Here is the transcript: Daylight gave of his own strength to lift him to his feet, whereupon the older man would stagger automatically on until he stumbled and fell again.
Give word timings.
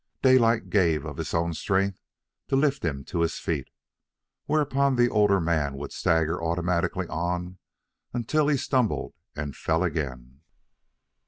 Daylight 0.23 0.71
gave 0.71 1.05
of 1.05 1.17
his 1.17 1.31
own 1.31 1.53
strength 1.53 2.01
to 2.47 2.55
lift 2.55 2.83
him 2.83 3.03
to 3.05 3.19
his 3.21 3.37
feet, 3.37 3.69
whereupon 4.47 4.95
the 4.95 5.09
older 5.11 5.39
man 5.39 5.75
would 5.75 5.91
stagger 5.91 6.43
automatically 6.43 7.05
on 7.07 7.59
until 8.11 8.47
he 8.47 8.57
stumbled 8.57 9.13
and 9.35 9.55
fell 9.55 9.83
again. 9.83 10.41